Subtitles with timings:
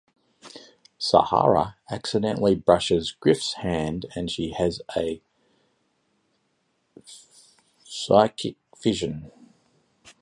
[0.97, 5.21] Sahara accidentally brushes Griff's hand and she has a
[7.85, 9.31] psychic vision.